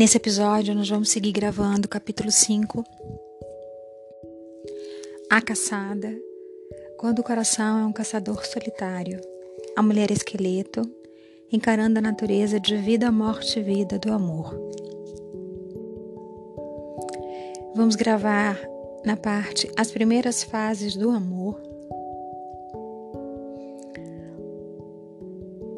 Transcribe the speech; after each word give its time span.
Nesse 0.00 0.16
episódio, 0.16 0.74
nós 0.74 0.88
vamos 0.88 1.10
seguir 1.10 1.30
gravando 1.30 1.84
o 1.84 1.88
capítulo 1.90 2.30
5, 2.30 2.82
A 5.28 5.42
Caçada, 5.42 6.18
quando 6.96 7.18
o 7.18 7.22
coração 7.22 7.80
é 7.80 7.84
um 7.84 7.92
caçador 7.92 8.46
solitário, 8.46 9.20
a 9.76 9.82
mulher 9.82 10.10
esqueleto, 10.10 10.90
encarando 11.52 11.98
a 11.98 12.00
natureza 12.00 12.58
de 12.58 12.78
vida, 12.78 13.12
morte 13.12 13.58
e 13.58 13.62
vida 13.62 13.98
do 13.98 14.10
amor. 14.10 14.58
Vamos 17.74 17.94
gravar 17.94 18.58
na 19.04 19.18
parte 19.18 19.70
As 19.76 19.90
primeiras 19.90 20.42
fases 20.42 20.96
do 20.96 21.10
amor, 21.10 21.60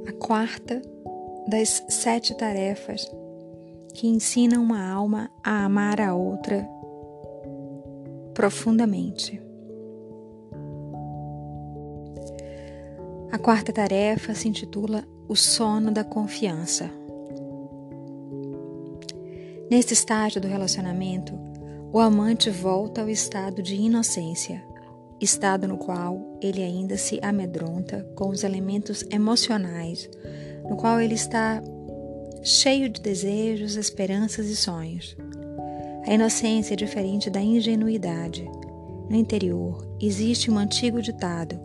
a 0.06 0.12
quarta 0.12 0.80
das 1.48 1.82
sete 1.88 2.36
tarefas 2.36 3.10
que 3.94 4.06
ensina 4.06 4.58
uma 4.58 4.86
alma 4.86 5.30
a 5.42 5.64
amar 5.64 6.00
a 6.00 6.14
outra 6.14 6.68
profundamente. 8.34 9.40
A 13.30 13.38
quarta 13.38 13.72
tarefa 13.72 14.34
se 14.34 14.48
intitula 14.48 15.04
O 15.28 15.34
Sono 15.34 15.90
da 15.90 16.04
Confiança. 16.04 16.90
Neste 19.70 19.94
estágio 19.94 20.40
do 20.40 20.48
relacionamento, 20.48 21.32
o 21.92 21.98
amante 21.98 22.50
volta 22.50 23.00
ao 23.00 23.08
estado 23.08 23.62
de 23.62 23.74
inocência, 23.74 24.62
estado 25.20 25.66
no 25.66 25.78
qual 25.78 26.38
ele 26.42 26.62
ainda 26.62 26.96
se 26.96 27.18
amedronta 27.22 28.06
com 28.14 28.28
os 28.28 28.44
elementos 28.44 29.04
emocionais, 29.10 30.10
no 30.68 30.76
qual 30.76 31.00
ele 31.00 31.14
está 31.14 31.62
cheio 32.42 32.88
de 32.88 33.00
desejos, 33.00 33.76
esperanças 33.76 34.46
e 34.46 34.56
sonhos. 34.56 35.16
A 36.06 36.12
inocência 36.12 36.74
é 36.74 36.76
diferente 36.76 37.30
da 37.30 37.40
ingenuidade. 37.40 38.44
No 39.08 39.14
interior 39.14 39.86
existe 40.00 40.50
um 40.50 40.58
antigo 40.58 41.00
ditado: 41.00 41.60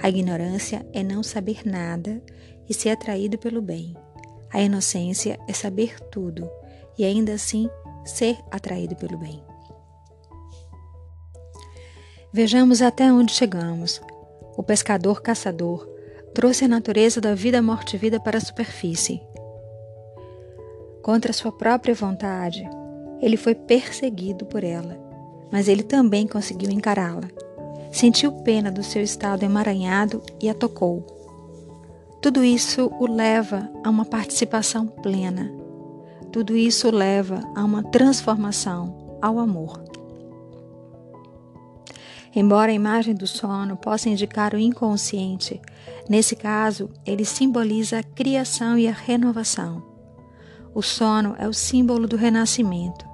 a 0.00 0.08
ignorância 0.08 0.86
é 0.92 1.02
não 1.02 1.22
saber 1.22 1.62
nada 1.64 2.22
e 2.68 2.72
ser 2.72 2.90
atraído 2.90 3.36
pelo 3.36 3.60
bem. 3.60 3.96
A 4.52 4.60
inocência 4.62 5.38
é 5.48 5.52
saber 5.52 5.98
tudo 6.10 6.48
e 6.96 7.04
ainda 7.04 7.32
assim 7.32 7.68
ser 8.04 8.38
atraído 8.50 8.94
pelo 8.96 9.18
bem. 9.18 9.42
Vejamos 12.32 12.80
até 12.80 13.12
onde 13.12 13.32
chegamos. 13.32 14.00
O 14.56 14.62
pescador-caçador 14.62 15.88
trouxe 16.32 16.64
a 16.64 16.68
natureza 16.68 17.20
da 17.20 17.34
vida, 17.34 17.60
morte 17.60 17.96
e 17.96 17.98
vida 17.98 18.20
para 18.20 18.38
a 18.38 18.40
superfície. 18.40 19.20
Contra 21.10 21.32
sua 21.32 21.50
própria 21.50 21.92
vontade, 21.92 22.62
ele 23.20 23.36
foi 23.36 23.52
perseguido 23.52 24.46
por 24.46 24.62
ela, 24.62 24.96
mas 25.50 25.66
ele 25.66 25.82
também 25.82 26.24
conseguiu 26.24 26.70
encará-la. 26.70 27.28
Sentiu 27.90 28.30
pena 28.30 28.70
do 28.70 28.80
seu 28.84 29.02
estado 29.02 29.42
emaranhado 29.42 30.22
e 30.40 30.48
a 30.48 30.54
tocou. 30.54 31.04
Tudo 32.22 32.44
isso 32.44 32.92
o 33.00 33.08
leva 33.12 33.68
a 33.82 33.90
uma 33.90 34.04
participação 34.04 34.86
plena. 34.86 35.52
Tudo 36.30 36.56
isso 36.56 36.86
o 36.86 36.92
leva 36.92 37.42
a 37.56 37.64
uma 37.64 37.82
transformação, 37.82 39.18
ao 39.20 39.40
amor. 39.40 39.82
Embora 42.32 42.70
a 42.70 42.74
imagem 42.74 43.16
do 43.16 43.26
sono 43.26 43.76
possa 43.76 44.08
indicar 44.08 44.54
o 44.54 44.60
inconsciente, 44.60 45.60
nesse 46.08 46.36
caso 46.36 46.88
ele 47.04 47.24
simboliza 47.24 47.98
a 47.98 48.04
criação 48.04 48.78
e 48.78 48.86
a 48.86 48.92
renovação. 48.92 49.89
O 50.72 50.82
sono 50.82 51.34
é 51.36 51.48
o 51.48 51.52
símbolo 51.52 52.06
do 52.06 52.16
renascimento. 52.16 53.04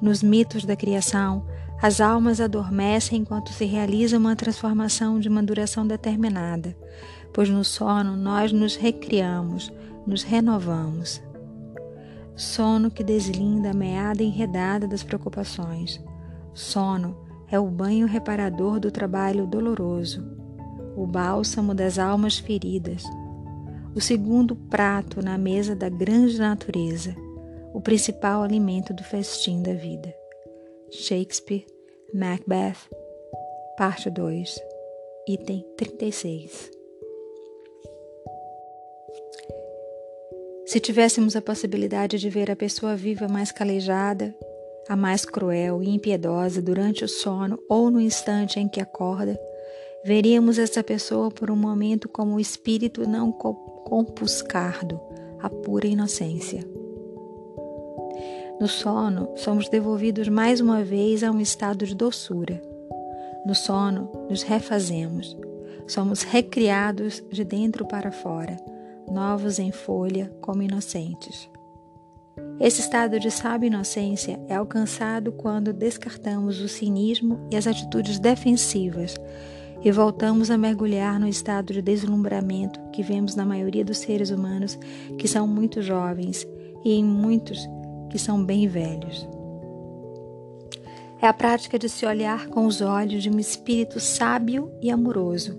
Nos 0.00 0.22
mitos 0.22 0.64
da 0.64 0.76
criação, 0.76 1.44
as 1.82 2.00
almas 2.00 2.40
adormecem 2.40 3.20
enquanto 3.20 3.52
se 3.52 3.64
realiza 3.64 4.16
uma 4.16 4.36
transformação 4.36 5.18
de 5.18 5.28
uma 5.28 5.42
duração 5.42 5.86
determinada, 5.86 6.76
pois 7.32 7.48
no 7.48 7.64
sono 7.64 8.16
nós 8.16 8.52
nos 8.52 8.76
recriamos, 8.76 9.72
nos 10.06 10.22
renovamos. 10.22 11.20
Sono 12.36 12.90
que 12.90 13.02
deslinda 13.02 13.70
a 13.70 13.74
meada 13.74 14.22
enredada 14.22 14.86
das 14.86 15.02
preocupações. 15.02 16.00
Sono 16.54 17.16
é 17.48 17.58
o 17.58 17.66
banho 17.66 18.06
reparador 18.06 18.78
do 18.78 18.92
trabalho 18.92 19.46
doloroso, 19.46 20.24
o 20.96 21.04
bálsamo 21.06 21.74
das 21.74 21.98
almas 21.98 22.38
feridas 22.38 23.04
o 23.96 24.00
segundo 24.00 24.54
prato 24.54 25.22
na 25.22 25.38
mesa 25.38 25.74
da 25.74 25.88
grande 25.88 26.38
natureza, 26.38 27.16
o 27.72 27.80
principal 27.80 28.42
alimento 28.42 28.92
do 28.92 29.02
festim 29.02 29.62
da 29.62 29.72
vida. 29.72 30.14
Shakespeare, 30.90 31.64
Macbeth, 32.12 32.76
parte 33.78 34.10
2, 34.10 34.60
item 35.26 35.64
36. 35.78 36.70
Se 40.66 40.78
tivéssemos 40.78 41.34
a 41.34 41.40
possibilidade 41.40 42.18
de 42.18 42.28
ver 42.28 42.50
a 42.50 42.56
pessoa 42.56 42.94
viva 42.94 43.26
mais 43.28 43.50
calejada, 43.50 44.36
a 44.90 44.94
mais 44.94 45.24
cruel 45.24 45.82
e 45.82 45.88
impiedosa 45.88 46.60
durante 46.60 47.02
o 47.02 47.08
sono 47.08 47.58
ou 47.66 47.90
no 47.90 47.98
instante 47.98 48.60
em 48.60 48.68
que 48.68 48.78
acorda, 48.78 49.40
veríamos 50.04 50.58
essa 50.58 50.84
pessoa 50.84 51.30
por 51.30 51.50
um 51.50 51.56
momento 51.56 52.10
como 52.10 52.34
o 52.34 52.40
espírito 52.40 53.08
não 53.08 53.32
compuscardo, 53.86 55.00
a 55.40 55.48
pura 55.48 55.86
inocência. 55.86 56.66
No 58.60 58.66
sono, 58.66 59.28
somos 59.36 59.68
devolvidos 59.68 60.28
mais 60.28 60.60
uma 60.60 60.82
vez 60.82 61.22
a 61.22 61.30
um 61.30 61.40
estado 61.40 61.86
de 61.86 61.94
doçura. 61.94 62.60
No 63.46 63.54
sono, 63.54 64.10
nos 64.28 64.42
refazemos. 64.42 65.36
Somos 65.86 66.22
recriados 66.22 67.22
de 67.30 67.44
dentro 67.44 67.86
para 67.86 68.10
fora, 68.10 68.56
novos 69.08 69.60
em 69.60 69.70
folha, 69.70 70.32
como 70.40 70.64
inocentes. 70.64 71.48
Esse 72.58 72.80
estado 72.80 73.20
de 73.20 73.30
sábia 73.30 73.68
inocência 73.68 74.40
é 74.48 74.56
alcançado 74.56 75.30
quando 75.30 75.72
descartamos 75.72 76.60
o 76.60 76.68
cinismo 76.68 77.46
e 77.52 77.56
as 77.56 77.68
atitudes 77.68 78.18
defensivas 78.18 79.14
e 79.84 79.90
voltamos 79.90 80.50
a 80.50 80.58
mergulhar 80.58 81.20
no 81.20 81.28
estado 81.28 81.72
de 81.72 81.82
deslumbramento 81.82 82.80
que 82.92 83.02
vemos 83.02 83.34
na 83.34 83.44
maioria 83.44 83.84
dos 83.84 83.98
seres 83.98 84.30
humanos 84.30 84.78
que 85.18 85.28
são 85.28 85.46
muito 85.46 85.82
jovens 85.82 86.46
e 86.84 86.94
em 86.94 87.04
muitos 87.04 87.58
que 88.10 88.18
são 88.18 88.44
bem 88.44 88.66
velhos. 88.66 89.28
É 91.20 91.26
a 91.26 91.32
prática 91.32 91.78
de 91.78 91.88
se 91.88 92.04
olhar 92.04 92.48
com 92.48 92.66
os 92.66 92.80
olhos 92.80 93.22
de 93.22 93.30
um 93.30 93.38
espírito 93.38 93.98
sábio 93.98 94.70
e 94.82 94.90
amoroso, 94.90 95.58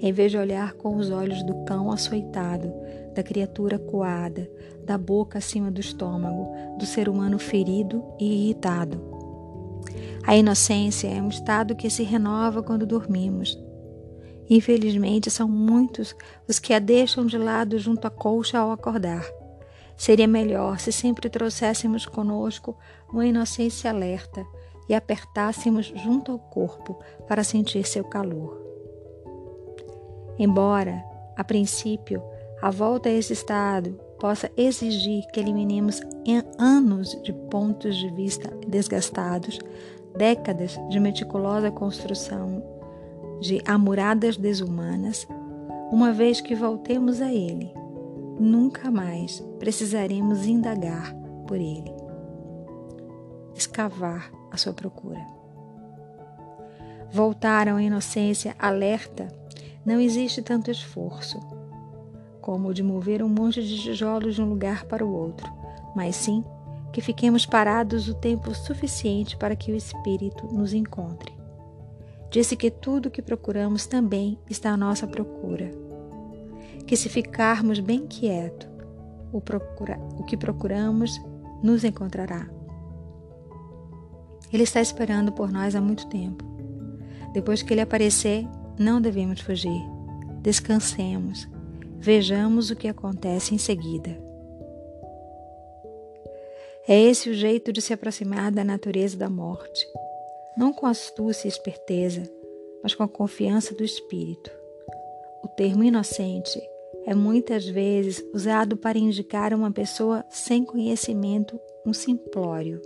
em 0.00 0.12
vez 0.12 0.32
de 0.32 0.38
olhar 0.38 0.72
com 0.74 0.96
os 0.96 1.10
olhos 1.10 1.42
do 1.42 1.64
cão 1.64 1.90
açoitado, 1.90 2.72
da 3.14 3.22
criatura 3.22 3.78
coada, 3.78 4.50
da 4.84 4.98
boca 4.98 5.38
acima 5.38 5.70
do 5.70 5.80
estômago, 5.80 6.48
do 6.78 6.86
ser 6.86 7.08
humano 7.08 7.38
ferido 7.38 8.02
e 8.18 8.44
irritado. 8.44 9.13
A 10.26 10.36
inocência 10.36 11.08
é 11.08 11.20
um 11.20 11.28
estado 11.28 11.76
que 11.76 11.90
se 11.90 12.02
renova 12.02 12.62
quando 12.62 12.86
dormimos, 12.86 13.58
Infelizmente, 14.48 15.30
são 15.30 15.48
muitos 15.48 16.14
os 16.48 16.58
que 16.58 16.74
a 16.74 16.78
deixam 16.78 17.24
de 17.24 17.38
lado 17.38 17.78
junto 17.78 18.06
à 18.06 18.10
colcha 18.10 18.58
ao 18.58 18.70
acordar. 18.70 19.26
Seria 19.96 20.26
melhor 20.26 20.78
se 20.78 20.92
sempre 20.92 21.30
trouxéssemos 21.30 22.04
conosco 22.04 22.76
uma 23.10 23.26
inocência 23.26 23.90
alerta 23.90 24.44
e 24.88 24.94
apertássemos 24.94 25.86
junto 25.86 26.32
ao 26.32 26.38
corpo 26.38 26.98
para 27.26 27.44
sentir 27.44 27.86
seu 27.86 28.04
calor. 28.04 28.60
Embora, 30.38 31.02
a 31.36 31.44
princípio, 31.44 32.22
a 32.60 32.70
volta 32.70 33.08
a 33.08 33.12
esse 33.12 33.32
estado 33.32 33.98
possa 34.18 34.50
exigir 34.56 35.24
que 35.32 35.40
eliminemos 35.40 36.00
anos 36.58 37.16
de 37.22 37.32
pontos 37.32 37.96
de 37.96 38.10
vista 38.10 38.50
desgastados, 38.66 39.58
décadas 40.16 40.78
de 40.88 41.00
meticulosa 41.00 41.70
construção 41.70 42.62
de 43.40 43.60
amuradas 43.66 44.36
desumanas, 44.36 45.26
uma 45.90 46.12
vez 46.12 46.40
que 46.40 46.54
voltemos 46.54 47.20
a 47.20 47.32
Ele, 47.32 47.72
nunca 48.38 48.90
mais 48.90 49.40
precisaremos 49.58 50.46
indagar 50.46 51.14
por 51.46 51.56
Ele, 51.56 51.92
escavar 53.54 54.30
a 54.50 54.56
sua 54.56 54.72
procura. 54.72 55.20
Voltar 57.10 57.68
à 57.68 57.82
inocência 57.82 58.56
alerta 58.58 59.28
não 59.84 60.00
existe 60.00 60.42
tanto 60.42 60.70
esforço 60.70 61.38
como 62.40 62.68
o 62.68 62.74
de 62.74 62.82
mover 62.82 63.22
um 63.22 63.28
monte 63.28 63.62
de 63.62 63.80
tijolos 63.80 64.34
de 64.34 64.42
um 64.42 64.48
lugar 64.48 64.84
para 64.84 65.04
o 65.04 65.14
outro, 65.14 65.50
mas 65.94 66.16
sim 66.16 66.44
que 66.94 67.02
fiquemos 67.02 67.44
parados 67.44 68.08
o 68.08 68.14
tempo 68.14 68.54
suficiente 68.54 69.36
para 69.36 69.54
que 69.54 69.70
o 69.70 69.76
Espírito 69.76 70.46
nos 70.46 70.72
encontre 70.72 71.34
Disse 72.34 72.56
que 72.56 72.68
tudo 72.68 73.06
o 73.06 73.10
que 73.12 73.22
procuramos 73.22 73.86
também 73.86 74.36
está 74.50 74.70
à 74.70 74.76
nossa 74.76 75.06
procura. 75.06 75.70
Que 76.84 76.96
se 76.96 77.08
ficarmos 77.08 77.78
bem 77.78 78.08
quieto, 78.08 78.68
o, 79.32 79.38
o 79.38 80.24
que 80.24 80.36
procuramos 80.36 81.16
nos 81.62 81.84
encontrará. 81.84 82.50
Ele 84.52 84.64
está 84.64 84.80
esperando 84.80 85.30
por 85.30 85.52
nós 85.52 85.76
há 85.76 85.80
muito 85.80 86.08
tempo. 86.08 86.44
Depois 87.32 87.62
que 87.62 87.72
ele 87.72 87.80
aparecer, 87.80 88.44
não 88.76 89.00
devemos 89.00 89.38
fugir. 89.38 89.82
Descansemos. 90.42 91.48
Vejamos 92.00 92.68
o 92.68 92.74
que 92.74 92.88
acontece 92.88 93.54
em 93.54 93.58
seguida. 93.58 94.20
É 96.86 97.00
esse 97.00 97.30
o 97.30 97.34
jeito 97.34 97.72
de 97.72 97.80
se 97.80 97.94
aproximar 97.94 98.52
da 98.52 98.62
natureza 98.62 99.16
da 99.16 99.30
morte, 99.30 99.86
não 100.54 100.70
com 100.70 100.86
astúcia 100.86 101.48
e 101.48 101.50
esperteza, 101.50 102.30
mas 102.82 102.94
com 102.94 103.02
a 103.02 103.08
confiança 103.08 103.74
do 103.74 103.82
espírito. 103.82 104.50
O 105.42 105.48
termo 105.48 105.82
inocente 105.82 106.60
é 107.06 107.14
muitas 107.14 107.66
vezes 107.66 108.22
usado 108.34 108.76
para 108.76 108.98
indicar 108.98 109.54
uma 109.54 109.70
pessoa 109.70 110.26
sem 110.28 110.62
conhecimento, 110.62 111.58
um 111.86 111.94
simplório. 111.94 112.82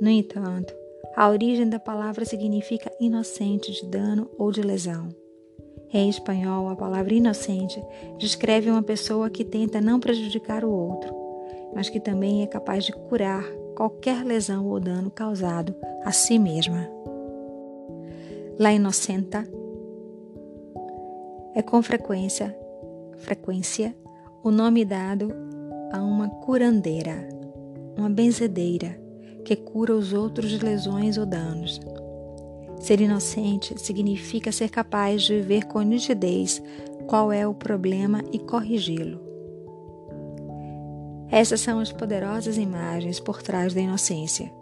No 0.00 0.10
entanto, 0.10 0.74
a 1.14 1.28
origem 1.28 1.68
da 1.68 1.78
palavra 1.78 2.24
significa 2.24 2.92
inocente 2.98 3.70
de 3.70 3.86
dano 3.86 4.28
ou 4.36 4.50
de 4.50 4.60
lesão. 4.60 5.08
Em 5.92 6.08
espanhol, 6.08 6.68
a 6.68 6.74
palavra 6.74 7.14
inocente 7.14 7.80
descreve 8.18 8.68
uma 8.68 8.82
pessoa 8.82 9.30
que 9.30 9.44
tenta 9.44 9.80
não 9.80 10.00
prejudicar 10.00 10.64
o 10.64 10.70
outro, 10.72 11.23
mas 11.74 11.90
que 11.90 12.00
também 12.00 12.42
é 12.42 12.46
capaz 12.46 12.84
de 12.84 12.92
curar 12.92 13.44
qualquer 13.76 14.24
lesão 14.24 14.66
ou 14.66 14.78
dano 14.78 15.10
causado 15.10 15.74
a 16.04 16.12
si 16.12 16.38
mesma. 16.38 16.88
La 18.58 18.72
inocenta 18.72 19.46
é 21.54 21.62
com 21.62 21.82
frequência, 21.82 22.56
frequência 23.18 23.94
o 24.42 24.50
nome 24.50 24.84
dado 24.84 25.32
a 25.90 26.02
uma 26.02 26.28
curandeira, 26.28 27.28
uma 27.96 28.10
benzedeira 28.10 29.00
que 29.44 29.56
cura 29.56 29.94
os 29.94 30.12
outros 30.12 30.50
de 30.50 30.58
lesões 30.64 31.16
ou 31.16 31.26
danos. 31.26 31.80
Ser 32.78 33.00
inocente 33.00 33.80
significa 33.80 34.52
ser 34.52 34.68
capaz 34.68 35.22
de 35.22 35.40
ver 35.40 35.64
com 35.64 35.80
nitidez 35.80 36.62
qual 37.06 37.32
é 37.32 37.46
o 37.46 37.54
problema 37.54 38.22
e 38.32 38.38
corrigi-lo. 38.38 39.23
Essas 41.34 41.60
são 41.62 41.80
as 41.80 41.90
poderosas 41.90 42.56
imagens 42.56 43.18
por 43.18 43.42
trás 43.42 43.74
da 43.74 43.80
inocência. 43.80 44.52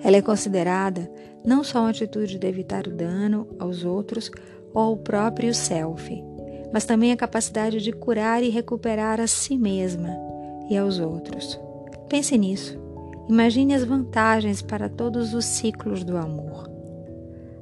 Ela 0.00 0.18
é 0.18 0.22
considerada 0.22 1.10
não 1.44 1.64
só 1.64 1.80
uma 1.80 1.90
atitude 1.90 2.38
de 2.38 2.46
evitar 2.46 2.86
o 2.86 2.94
dano 2.94 3.48
aos 3.58 3.84
outros 3.84 4.30
ou 4.72 4.82
ao 4.82 4.96
próprio 4.96 5.52
self, 5.52 6.08
mas 6.72 6.84
também 6.84 7.10
a 7.10 7.16
capacidade 7.16 7.80
de 7.80 7.90
curar 7.90 8.44
e 8.44 8.48
recuperar 8.48 9.20
a 9.20 9.26
si 9.26 9.58
mesma 9.58 10.16
e 10.70 10.76
aos 10.76 11.00
outros. 11.00 11.60
Pense 12.08 12.38
nisso. 12.38 12.78
Imagine 13.28 13.74
as 13.74 13.82
vantagens 13.82 14.62
para 14.62 14.88
todos 14.88 15.34
os 15.34 15.44
ciclos 15.44 16.04
do 16.04 16.16
amor. 16.16 16.73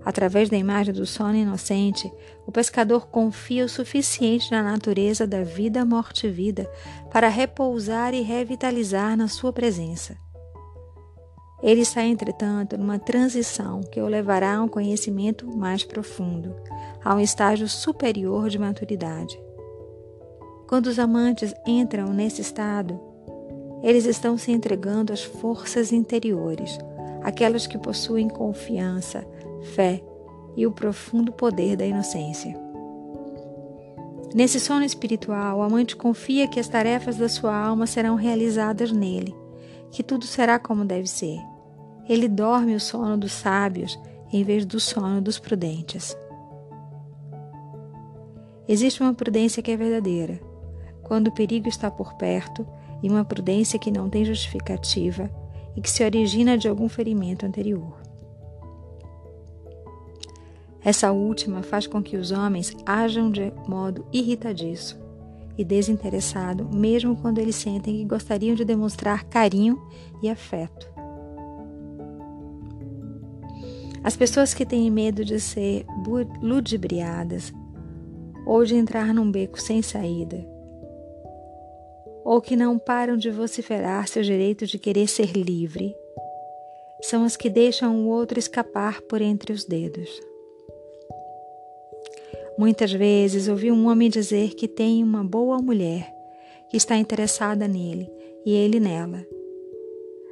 Através 0.05 0.51
da 0.51 0.57
imagem 0.57 0.93
do 0.93 1.07
sono 1.07 1.37
inocente, 1.37 2.13
o 2.47 2.51
pescador 2.51 3.07
confia 3.07 3.65
o 3.65 3.69
suficiente 3.69 4.51
na 4.51 4.63
natureza 4.63 5.27
da 5.27 5.43
vida, 5.43 5.85
morte 5.85 6.27
e 6.27 6.31
vida 6.31 6.69
para 7.11 7.29
repousar 7.29 8.13
e 8.13 8.21
revitalizar 8.21 9.17
na 9.17 9.29
sua 9.29 9.53
presença. 9.53 10.17
Ele 11.63 11.83
está, 11.83 12.03
entretanto, 12.03 12.77
numa 12.77 12.99
transição 12.99 13.83
que 13.83 14.01
o 14.01 14.09
levará 14.09 14.57
a 14.57 14.63
um 14.63 14.69
conhecimento 14.69 15.47
mais 15.57 15.85
profundo, 15.85 16.57
a 17.05 17.15
um 17.15 17.21
estágio 17.21 17.69
superior 17.69 18.49
de 18.49 18.59
maturidade. 18.59 19.41
Quando 20.69 20.87
os 20.87 20.99
amantes 20.99 21.55
entram 21.65 22.13
nesse 22.13 22.41
estado, 22.41 22.99
eles 23.81 24.07
estão 24.07 24.37
se 24.37 24.51
entregando 24.51 25.13
às 25.13 25.23
forças 25.23 25.93
interiores, 25.93 26.77
aquelas 27.23 27.67
que 27.67 27.79
possuem 27.79 28.29
confiança, 28.29 29.25
fé 29.63 30.03
e 30.57 30.67
o 30.67 30.73
profundo 30.73 31.33
poder 31.33 31.77
da 31.77 31.87
inocência. 31.87 32.55
Nesse 34.35 34.59
sono 34.59 34.85
espiritual, 34.85 35.59
o 35.59 35.63
amante 35.63 35.95
confia 35.95 36.49
que 36.49 36.59
as 36.59 36.69
tarefas 36.69 37.17
da 37.17 37.29
sua 37.29 37.55
alma 37.55 37.87
serão 37.87 38.15
realizadas 38.15 38.91
nele, 38.91 39.35
que 39.91 40.03
tudo 40.03 40.25
será 40.25 40.59
como 40.59 40.85
deve 40.85 41.07
ser. 41.07 41.39
Ele 42.09 42.29
dorme 42.29 42.75
o 42.75 42.81
sono 42.81 43.17
dos 43.17 43.33
sábios 43.33 43.99
em 44.33 44.43
vez 44.43 44.65
do 44.65 44.81
sono 44.81 45.21
dos 45.21 45.39
prudentes. 45.39 46.17
Existe 48.67 49.03
uma 49.03 49.13
prudência 49.13 49.63
que 49.63 49.71
é 49.71 49.77
verdadeira, 49.77 50.41
quando 51.03 51.29
o 51.29 51.33
perigo 51.33 51.69
está 51.69 51.91
por 51.91 52.15
perto, 52.15 52.67
e 53.03 53.11
uma 53.11 53.25
prudência 53.25 53.79
que 53.79 53.91
não 53.91 54.09
tem 54.09 54.25
justificativa 54.25 55.29
e 55.77 55.81
que 55.81 55.91
se 55.91 56.05
origina 56.05 56.57
de 56.57 56.69
algum 56.69 56.89
ferimento 56.89 57.45
anterior. 57.45 58.02
Essa 60.85 61.13
última 61.13 61.63
faz 61.63 61.87
com 61.87 62.03
que 62.03 62.17
os 62.17 62.33
homens 62.33 62.77
ajam 62.85 63.31
de 63.31 63.53
modo 63.69 64.05
irritadiço 64.13 65.01
e 65.57 65.65
desinteressado, 65.65 66.69
mesmo 66.73 67.17
quando 67.17 67.39
eles 67.39 67.57
sentem 67.57 67.99
que 67.99 68.05
gostariam 68.05 68.55
de 68.55 68.65
demonstrar 68.65 69.25
carinho 69.25 69.81
e 70.23 70.29
afeto. 70.29 70.91
As 74.03 74.17
pessoas 74.17 74.53
que 74.53 74.67
têm 74.67 74.91
medo 74.91 75.25
de 75.25 75.39
ser 75.39 75.87
ludibriadas 76.43 77.53
ou 78.45 78.65
de 78.65 78.75
entrar 78.75 79.15
num 79.15 79.31
beco 79.31 79.61
sem 79.61 79.81
saída, 79.81 80.45
ou 82.25 82.41
que 82.41 82.57
não 82.57 82.77
param 82.79 83.17
de 83.17 83.31
vociferar 83.31 84.09
seu 84.09 84.23
direito 84.23 84.67
de 84.67 84.79
querer 84.79 85.07
ser 85.07 85.33
livre, 85.33 85.95
são 87.01 87.25
as 87.25 87.37
que 87.37 87.49
deixam 87.49 88.05
o 88.05 88.09
outro 88.09 88.39
escapar 88.39 89.01
por 89.03 89.21
entre 89.21 89.53
os 89.53 89.65
dedos. 89.65 90.32
Muitas 92.59 92.93
vezes 92.93 93.49
ouvi 93.49 93.73
um 93.73 93.89
homem 93.89 94.11
dizer 94.11 94.55
que 94.55 94.69
tem 94.69 95.03
uma 95.03 95.25
boa 95.25 95.59
mulher 95.59 96.13
que 96.69 96.77
está 96.77 96.97
interessada 96.97 97.67
nele 97.67 98.11
e 98.45 98.53
ele 98.53 98.79
nela, 98.79 99.25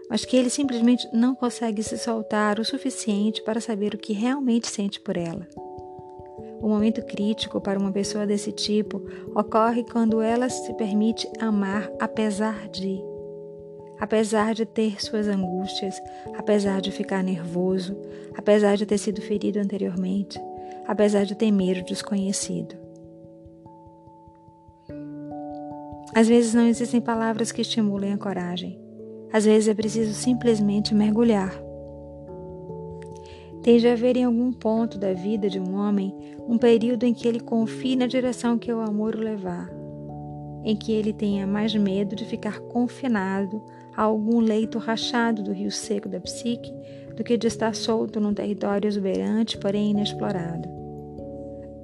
mas 0.08 0.24
que 0.24 0.36
ele 0.36 0.50
simplesmente 0.50 1.08
não 1.12 1.34
consegue 1.34 1.82
se 1.82 1.96
soltar 1.96 2.58
o 2.58 2.64
suficiente 2.64 3.42
para 3.42 3.60
saber 3.60 3.94
o 3.94 3.98
que 3.98 4.12
realmente 4.12 4.66
sente 4.66 5.00
por 5.00 5.16
ela. 5.16 5.46
O 6.60 6.68
momento 6.68 7.02
crítico 7.02 7.58
para 7.60 7.78
uma 7.78 7.90
pessoa 7.90 8.26
desse 8.26 8.52
tipo 8.52 9.02
ocorre 9.34 9.82
quando 9.82 10.20
ela 10.20 10.48
se 10.50 10.74
permite 10.74 11.28
amar 11.38 11.90
apesar 11.98 12.68
de. 12.68 13.00
Apesar 13.98 14.54
de 14.54 14.64
ter 14.64 15.02
suas 15.02 15.26
angústias, 15.26 15.94
apesar 16.34 16.80
de 16.80 16.90
ficar 16.90 17.22
nervoso, 17.22 17.96
apesar 18.34 18.76
de 18.76 18.86
ter 18.86 18.98
sido 18.98 19.20
ferido 19.20 19.58
anteriormente, 19.58 20.40
apesar 20.86 21.24
de 21.24 21.34
temer 21.34 21.78
o 21.78 21.84
desconhecido. 21.84 22.76
Às 26.14 26.26
vezes 26.26 26.54
não 26.54 26.66
existem 26.66 27.00
palavras 27.00 27.52
que 27.52 27.60
estimulem 27.60 28.12
a 28.12 28.18
coragem. 28.18 28.78
Às 29.32 29.44
vezes 29.44 29.68
é 29.68 29.74
preciso 29.74 30.12
simplesmente 30.12 30.94
mergulhar. 30.94 31.54
Tem 33.62 33.78
de 33.78 33.86
haver 33.86 34.16
em 34.16 34.24
algum 34.24 34.52
ponto 34.52 34.98
da 34.98 35.12
vida 35.12 35.48
de 35.48 35.60
um 35.60 35.76
homem 35.76 36.12
um 36.48 36.58
período 36.58 37.04
em 37.04 37.14
que 37.14 37.28
ele 37.28 37.38
confie 37.38 37.94
na 37.94 38.06
direção 38.06 38.58
que 38.58 38.72
o 38.72 38.80
amor 38.80 39.14
o 39.14 39.20
levar, 39.20 39.70
em 40.64 40.74
que 40.74 40.90
ele 40.90 41.12
tenha 41.12 41.46
mais 41.46 41.74
medo 41.74 42.16
de 42.16 42.24
ficar 42.24 42.58
confinado 42.58 43.62
a 43.96 44.02
algum 44.02 44.40
leito 44.40 44.78
rachado 44.78 45.42
do 45.42 45.52
rio 45.52 45.70
seco 45.70 46.08
da 46.08 46.18
psique 46.18 46.72
do 47.16 47.24
que 47.24 47.36
de 47.36 47.46
estar 47.46 47.74
solto 47.74 48.20
num 48.20 48.34
território 48.34 48.88
exuberante, 48.88 49.58
porém 49.58 49.90
inexplorado. 49.90 50.68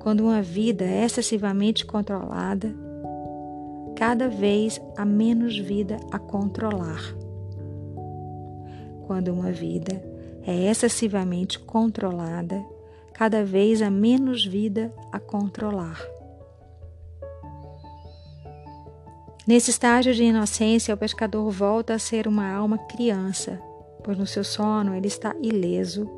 Quando 0.01 0.21
uma 0.21 0.41
vida 0.41 0.85
é 0.85 1.05
excessivamente 1.05 1.85
controlada, 1.85 2.73
cada 3.97 4.29
vez 4.29 4.81
há 4.97 5.05
menos 5.05 5.59
vida 5.59 5.97
a 6.13 6.19
controlar. 6.19 7.03
Quando 9.07 9.33
uma 9.33 9.51
vida 9.51 10.03
é 10.47 10.71
excessivamente 10.71 11.59
controlada, 11.59 12.65
cada 13.13 13.45
vez 13.45 13.83
há 13.83 13.91
menos 13.91 14.45
vida 14.45 14.93
a 15.11 15.19
controlar. 15.19 16.01
Nesse 19.47 19.71
estágio 19.71 20.13
de 20.13 20.25
inocência, 20.25 20.95
o 20.95 20.99
pescador 20.99 21.51
volta 21.51 21.95
a 21.95 21.99
ser 21.99 22.27
uma 22.27 22.51
alma 22.51 22.79
criança, 22.79 23.61
pois 24.07 24.17
no 24.17 24.27
seu 24.27 24.45
sono 24.45 24.95
ele 24.95 25.09
está 25.09 25.35
ileso 25.43 26.09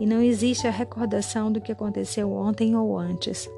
e 0.00 0.06
não 0.06 0.22
existe 0.22 0.66
a 0.66 0.70
recordação 0.70 1.52
do 1.52 1.60
que 1.60 1.70
aconteceu 1.70 2.32
ontem 2.32 2.74
ou 2.74 2.98
antes. 2.98 3.48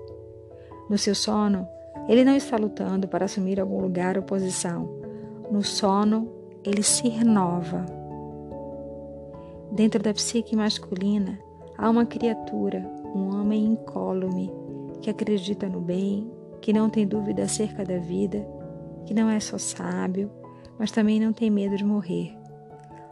No 0.91 0.99
seu 0.99 1.15
sono, 1.15 1.67
ele 2.09 2.25
não 2.25 2.35
está 2.35 2.57
lutando 2.57 3.07
para 3.07 3.27
assumir 3.27 3.61
algum 3.61 3.81
lugar 3.81 4.17
ou 4.17 4.23
posição. 4.25 4.89
No 5.49 5.63
sono, 5.63 6.29
ele 6.65 6.83
se 6.83 7.09
renova. 7.09 7.87
Dentro 9.71 10.03
da 10.03 10.13
psique 10.13 10.57
masculina, 10.57 11.39
há 11.77 11.89
uma 11.89 12.05
criatura, 12.05 12.81
um 13.15 13.39
homem 13.39 13.65
incólume, 13.65 14.51
que 15.01 15.11
acredita 15.11 15.69
no 15.69 15.81
bem, 15.81 16.29
que 16.61 16.73
não 16.73 16.91
tem 16.91 17.07
dúvida 17.07 17.45
acerca 17.45 17.85
da 17.85 17.99
vida, 17.99 18.45
que 19.07 19.15
não 19.15 19.29
é 19.29 19.39
só 19.39 19.57
sábio, 19.57 20.31
mas 20.77 20.91
também 20.91 21.21
não 21.21 21.33
tem 21.33 21.49
medo 21.49 21.77
de 21.77 21.85
morrer. 21.85 22.38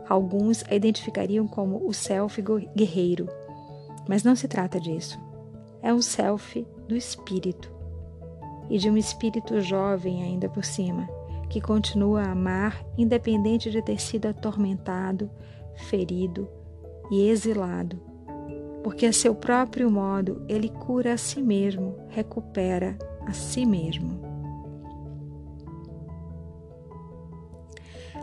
Alguns 0.08 0.64
a 0.70 0.74
identificariam 0.74 1.46
como 1.48 1.86
o 1.86 1.92
self 1.92 2.42
guerreiro, 2.74 3.28
mas 4.08 4.22
não 4.22 4.36
se 4.36 4.46
trata 4.46 4.80
disso. 4.80 5.18
É 5.82 5.92
um 5.92 6.00
self 6.00 6.66
do 6.88 6.96
espírito 6.96 7.74
e 8.70 8.78
de 8.78 8.90
um 8.90 8.96
espírito 8.96 9.60
jovem 9.60 10.22
ainda 10.22 10.48
por 10.48 10.64
cima, 10.64 11.08
que 11.48 11.60
continua 11.60 12.22
a 12.22 12.32
amar 12.32 12.84
independente 12.96 13.70
de 13.70 13.82
ter 13.82 14.00
sido 14.00 14.26
atormentado, 14.26 15.30
ferido 15.88 16.48
e 17.10 17.28
exilado, 17.28 18.00
porque 18.82 19.06
a 19.06 19.12
seu 19.12 19.34
próprio 19.34 19.90
modo 19.90 20.42
ele 20.48 20.68
cura 20.68 21.14
a 21.14 21.18
si 21.18 21.40
mesmo, 21.40 21.96
recupera 22.08 22.96
a 23.26 23.32
si 23.32 23.64
mesmo. 23.64 24.25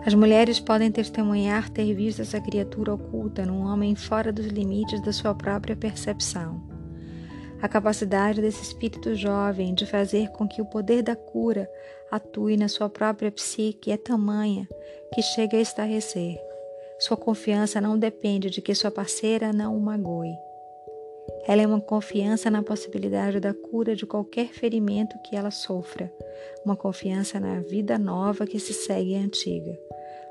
As 0.05 0.13
mulheres 0.13 0.59
podem 0.59 0.91
testemunhar 0.91 1.69
ter 1.69 1.93
visto 1.93 2.21
essa 2.21 2.41
criatura 2.41 2.93
oculta 2.93 3.45
num 3.45 3.65
homem 3.65 3.95
fora 3.95 4.33
dos 4.33 4.47
limites 4.47 5.01
da 5.01 5.13
sua 5.13 5.33
própria 5.33 5.77
percepção. 5.77 6.61
A 7.61 7.69
capacidade 7.69 8.41
desse 8.41 8.61
espírito 8.61 9.15
jovem 9.15 9.73
de 9.73 9.85
fazer 9.85 10.29
com 10.31 10.45
que 10.45 10.61
o 10.61 10.65
poder 10.65 11.01
da 11.01 11.15
cura 11.15 11.69
atue 12.11 12.57
na 12.57 12.67
sua 12.67 12.89
própria 12.89 13.31
psique 13.31 13.89
é 13.89 13.95
tamanha 13.95 14.67
que 15.13 15.21
chega 15.21 15.57
a 15.57 15.61
estarrecer. 15.61 16.37
Sua 16.99 17.15
confiança 17.15 17.79
não 17.79 17.97
depende 17.97 18.49
de 18.49 18.61
que 18.61 18.75
sua 18.75 18.91
parceira 18.91 19.53
não 19.53 19.77
o 19.77 19.79
magoe. 19.79 20.33
Ela 21.47 21.61
é 21.61 21.67
uma 21.67 21.81
confiança 21.81 22.49
na 22.49 22.63
possibilidade 22.63 23.39
da 23.39 23.53
cura 23.53 23.95
de 23.95 24.05
qualquer 24.05 24.47
ferimento 24.47 25.17
que 25.23 25.35
ela 25.35 25.51
sofra, 25.51 26.11
uma 26.65 26.75
confiança 26.75 27.39
na 27.39 27.59
vida 27.59 27.97
nova 27.97 28.45
que 28.45 28.59
se 28.59 28.73
segue 28.73 29.15
à 29.15 29.19
antiga. 29.19 29.77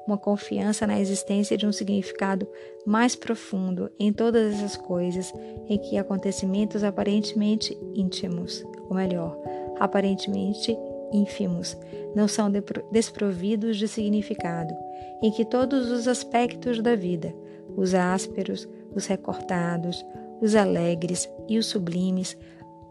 Uma 0.06 0.18
confiança 0.18 0.86
na 0.86 0.98
existência 0.98 1.56
de 1.56 1.66
um 1.66 1.72
significado 1.72 2.48
mais 2.84 3.14
profundo 3.14 3.90
em 3.98 4.12
todas 4.12 4.54
essas 4.54 4.76
coisas 4.76 5.32
em 5.68 5.78
que 5.78 5.96
acontecimentos 5.96 6.82
aparentemente 6.82 7.78
íntimos, 7.94 8.64
ou 8.88 8.96
melhor, 8.96 9.38
aparentemente 9.78 10.76
ínfimos, 11.12 11.76
não 12.14 12.26
são 12.26 12.50
desprovidos 12.90 13.76
de 13.76 13.86
significado, 13.86 14.74
em 15.22 15.30
que 15.30 15.44
todos 15.44 15.90
os 15.90 16.08
aspectos 16.08 16.80
da 16.80 16.96
vida, 16.96 17.32
os 17.76 17.94
ásperos, 17.94 18.68
os 18.94 19.06
recortados, 19.06 20.04
os 20.42 20.56
alegres 20.56 21.30
e 21.48 21.56
os 21.56 21.66
sublimes, 21.66 22.36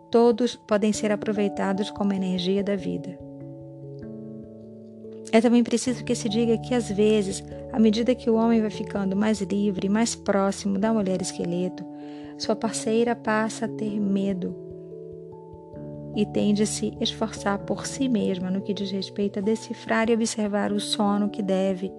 todos 0.09 0.55
podem 0.55 0.93
ser 0.93 1.11
aproveitados 1.11 1.91
como 1.91 2.13
energia 2.13 2.63
da 2.63 2.77
vida. 2.77 3.19
É 5.33 5.39
também 5.39 5.63
preciso 5.63 6.03
que 6.03 6.15
se 6.15 6.27
diga 6.27 6.57
que, 6.57 6.73
às 6.73 6.89
vezes, 6.89 7.43
à 7.71 7.79
medida 7.79 8.15
que 8.15 8.29
o 8.29 8.35
homem 8.35 8.61
vai 8.61 8.69
ficando 8.69 9.15
mais 9.15 9.41
livre, 9.41 9.87
mais 9.87 10.15
próximo 10.15 10.79
da 10.79 10.93
mulher 10.93 11.21
esqueleto, 11.21 11.85
sua 12.37 12.55
parceira 12.55 13.15
passa 13.15 13.65
a 13.65 13.69
ter 13.69 13.99
medo 13.99 14.55
e 16.15 16.25
tende 16.25 16.63
a 16.63 16.65
se 16.65 16.93
esforçar 16.99 17.59
por 17.59 17.85
si 17.85 18.09
mesma 18.09 18.49
no 18.49 18.61
que 18.61 18.73
diz 18.73 18.91
respeito 18.91 19.39
a 19.39 19.41
decifrar 19.41 20.09
e 20.09 20.13
observar 20.13 20.73
o 20.73 20.79
sono 20.79 21.29
que 21.29 21.41
deve, 21.41 21.91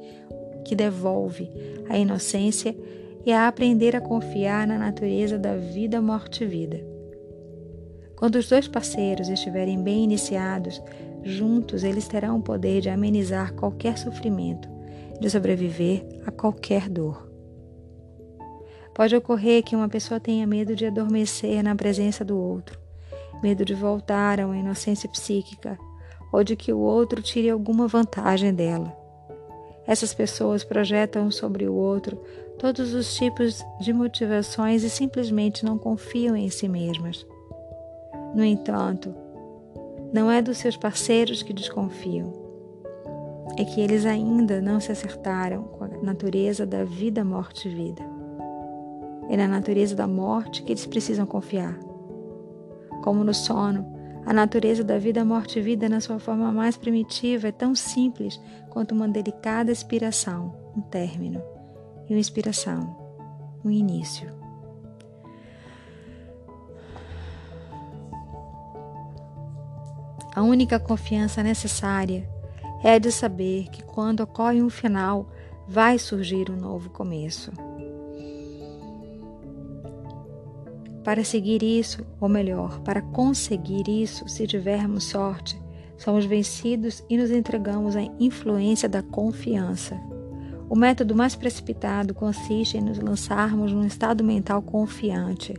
que 0.64 0.74
devolve 0.74 1.50
a 1.88 1.96
inocência 1.96 2.76
e 3.24 3.32
a 3.32 3.48
aprender 3.48 3.94
a 3.94 4.00
confiar 4.00 4.66
na 4.66 4.78
natureza 4.78 5.38
da 5.38 5.56
vida, 5.56 6.00
morte 6.00 6.44
e 6.44 6.46
vida. 6.46 6.84
Quando 8.16 8.36
os 8.36 8.48
dois 8.48 8.68
parceiros 8.68 9.28
estiverem 9.28 9.82
bem 9.82 10.04
iniciados, 10.04 10.80
Juntos 11.24 11.84
eles 11.84 12.08
terão 12.08 12.38
o 12.38 12.42
poder 12.42 12.80
de 12.80 12.90
amenizar 12.90 13.54
qualquer 13.54 13.96
sofrimento, 13.96 14.68
de 15.20 15.30
sobreviver 15.30 16.04
a 16.26 16.32
qualquer 16.32 16.88
dor. 16.88 17.30
Pode 18.92 19.14
ocorrer 19.14 19.62
que 19.62 19.76
uma 19.76 19.88
pessoa 19.88 20.18
tenha 20.18 20.46
medo 20.46 20.74
de 20.74 20.84
adormecer 20.84 21.62
na 21.62 21.74
presença 21.76 22.24
do 22.24 22.36
outro, 22.36 22.78
medo 23.42 23.64
de 23.64 23.72
voltar 23.72 24.40
a 24.40 24.46
uma 24.46 24.56
inocência 24.56 25.08
psíquica 25.08 25.78
ou 26.32 26.42
de 26.42 26.56
que 26.56 26.72
o 26.72 26.78
outro 26.78 27.22
tire 27.22 27.48
alguma 27.48 27.86
vantagem 27.86 28.52
dela. 28.52 28.96
Essas 29.86 30.12
pessoas 30.12 30.64
projetam 30.64 31.30
sobre 31.30 31.68
o 31.68 31.74
outro 31.74 32.20
todos 32.62 32.94
os 32.94 33.12
tipos 33.16 33.66
de 33.80 33.92
motivações 33.92 34.84
e 34.84 34.88
simplesmente 34.88 35.64
não 35.64 35.76
confiam 35.76 36.36
em 36.36 36.48
si 36.48 36.68
mesmas. 36.68 37.26
No 38.36 38.44
entanto, 38.44 39.12
não 40.12 40.30
é 40.30 40.40
dos 40.40 40.58
seus 40.58 40.76
parceiros 40.76 41.42
que 41.42 41.52
desconfiam. 41.52 42.32
É 43.58 43.64
que 43.64 43.80
eles 43.80 44.06
ainda 44.06 44.62
não 44.62 44.78
se 44.78 44.92
acertaram 44.92 45.64
com 45.64 45.82
a 45.82 45.88
natureza 45.88 46.64
da 46.64 46.84
vida, 46.84 47.24
morte 47.24 47.68
e 47.68 47.74
vida. 47.74 48.02
É 49.28 49.36
na 49.36 49.48
natureza 49.48 49.96
da 49.96 50.06
morte 50.06 50.62
que 50.62 50.70
eles 50.70 50.86
precisam 50.86 51.26
confiar. 51.26 51.76
Como 53.02 53.24
no 53.24 53.34
sono, 53.34 53.84
a 54.24 54.32
natureza 54.32 54.84
da 54.84 54.98
vida, 54.98 55.24
morte 55.24 55.58
e 55.58 55.62
vida, 55.62 55.88
na 55.88 56.00
sua 56.00 56.20
forma 56.20 56.52
mais 56.52 56.76
primitiva, 56.76 57.48
é 57.48 57.52
tão 57.52 57.74
simples 57.74 58.40
quanto 58.70 58.94
uma 58.94 59.08
delicada 59.08 59.72
expiração, 59.72 60.54
um 60.76 60.80
término, 60.80 61.42
e 62.12 62.14
uma 62.14 62.20
inspiração, 62.20 62.94
um 63.64 63.70
início. 63.70 64.30
A 70.34 70.42
única 70.42 70.78
confiança 70.78 71.42
necessária 71.42 72.28
é 72.84 72.98
de 72.98 73.10
saber 73.10 73.68
que 73.70 73.82
quando 73.82 74.20
ocorre 74.20 74.62
um 74.62 74.68
final, 74.68 75.26
vai 75.66 75.98
surgir 75.98 76.50
um 76.50 76.56
novo 76.56 76.90
começo. 76.90 77.50
Para 81.02 81.24
seguir 81.24 81.62
isso, 81.62 82.04
ou 82.20 82.28
melhor, 82.28 82.80
para 82.80 83.00
conseguir 83.00 83.88
isso, 83.88 84.28
se 84.28 84.46
tivermos 84.46 85.04
sorte, 85.04 85.60
somos 85.96 86.26
vencidos 86.26 87.02
e 87.08 87.16
nos 87.16 87.30
entregamos 87.30 87.96
à 87.96 88.02
influência 88.20 88.88
da 88.88 89.02
confiança. 89.02 90.11
O 90.72 90.74
método 90.74 91.14
mais 91.14 91.36
precipitado 91.36 92.14
consiste 92.14 92.78
em 92.78 92.80
nos 92.80 92.98
lançarmos 92.98 93.70
num 93.70 93.86
estado 93.86 94.24
mental 94.24 94.62
confiante, 94.62 95.52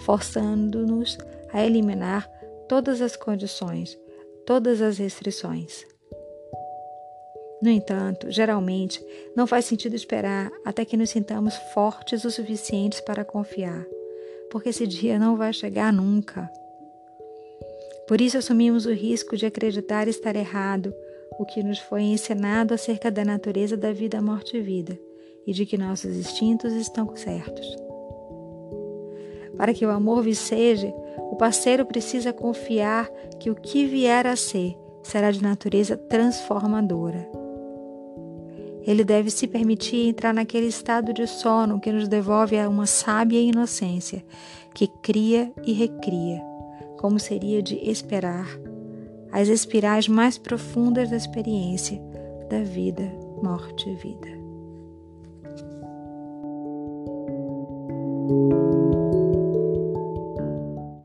forçando-nos 0.00 1.16
a 1.50 1.64
eliminar 1.64 2.30
todas 2.68 3.00
as 3.00 3.16
condições, 3.16 3.98
todas 4.44 4.82
as 4.82 4.98
restrições. 4.98 5.86
No 7.62 7.70
entanto, 7.70 8.30
geralmente, 8.30 9.02
não 9.34 9.46
faz 9.46 9.64
sentido 9.64 9.96
esperar 9.96 10.52
até 10.62 10.84
que 10.84 10.94
nos 10.94 11.08
sintamos 11.08 11.56
fortes 11.72 12.26
o 12.26 12.30
suficientes 12.30 13.00
para 13.00 13.24
confiar, 13.24 13.86
porque 14.50 14.68
esse 14.68 14.86
dia 14.86 15.18
não 15.18 15.38
vai 15.38 15.54
chegar 15.54 15.90
nunca. 15.90 16.52
Por 18.06 18.20
isso, 18.20 18.36
assumimos 18.36 18.84
o 18.84 18.92
risco 18.92 19.38
de 19.38 19.46
acreditar 19.46 20.06
estar 20.06 20.36
errado 20.36 20.94
o 21.38 21.44
que 21.44 21.62
nos 21.62 21.78
foi 21.78 22.02
ensinado 22.02 22.74
acerca 22.74 23.10
da 23.10 23.24
natureza 23.24 23.76
da 23.76 23.92
vida, 23.92 24.20
morte 24.20 24.56
e 24.56 24.60
vida, 24.60 24.98
e 25.46 25.52
de 25.52 25.64
que 25.64 25.78
nossos 25.78 26.16
instintos 26.16 26.72
estão 26.72 27.14
certos. 27.16 27.76
Para 29.56 29.74
que 29.74 29.84
o 29.84 29.90
amor 29.90 30.22
viceje, 30.22 30.92
o 31.30 31.36
parceiro 31.36 31.84
precisa 31.84 32.32
confiar 32.32 33.08
que 33.38 33.50
o 33.50 33.54
que 33.54 33.86
vier 33.86 34.26
a 34.26 34.36
ser 34.36 34.76
será 35.02 35.30
de 35.30 35.42
natureza 35.42 35.96
transformadora. 35.96 37.28
Ele 38.86 39.04
deve 39.04 39.30
se 39.30 39.46
permitir 39.46 40.08
entrar 40.08 40.32
naquele 40.32 40.66
estado 40.66 41.12
de 41.12 41.26
sono 41.26 41.80
que 41.80 41.92
nos 41.92 42.08
devolve 42.08 42.58
a 42.58 42.68
uma 42.68 42.86
sábia 42.86 43.40
inocência, 43.40 44.24
que 44.74 44.86
cria 45.02 45.52
e 45.64 45.72
recria, 45.72 46.40
como 46.96 47.18
seria 47.18 47.62
de 47.62 47.76
esperar, 47.88 48.46
as 49.32 49.48
espirais 49.48 50.08
mais 50.08 50.38
profundas 50.38 51.10
da 51.10 51.16
experiência 51.16 52.00
da 52.48 52.62
vida, 52.62 53.10
morte 53.42 53.88
e 53.88 53.94
vida. 53.94 54.40